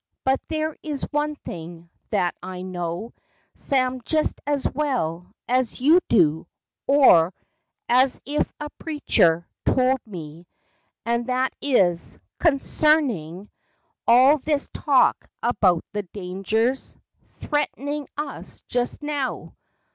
But 0.23 0.41
there 0.47 0.75
is 0.81 1.03
one 1.11 1.35
thing 1.35 1.91
That 2.09 2.33
I 2.41 2.63
know, 2.63 3.13
Sam, 3.53 4.01
just 4.03 4.41
as 4.47 4.67
well 4.67 5.31
as 5.47 5.79
You 5.79 5.99
do, 6.09 6.47
or 6.87 7.35
as 7.87 8.19
if 8.25 8.51
a 8.59 8.71
preacher 8.79 9.47
Told 9.63 9.99
me; 10.07 10.47
and 11.05 11.27
that 11.27 11.53
is, 11.61 12.17
consarnin' 12.39 12.71
50 13.43 13.45
FACTS 13.45 13.53
AND 13.53 13.53
FANCIES. 13.53 14.03
All 14.07 14.37
this 14.39 14.69
talk 14.73 15.29
about 15.43 15.85
the 15.93 16.01
dangers 16.01 16.97
Threat'nin' 17.41 18.07
us 18.17 18.61
jest 18.61 19.03
now. 19.03 19.53